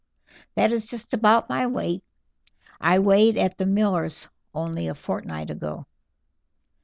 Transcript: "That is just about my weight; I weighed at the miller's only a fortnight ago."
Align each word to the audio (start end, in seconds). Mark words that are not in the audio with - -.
"That 0.55 0.71
is 0.71 0.87
just 0.87 1.13
about 1.13 1.47
my 1.47 1.67
weight; 1.67 2.03
I 2.79 2.97
weighed 2.97 3.37
at 3.37 3.59
the 3.59 3.67
miller's 3.67 4.27
only 4.51 4.87
a 4.87 4.95
fortnight 4.95 5.51
ago." 5.51 5.85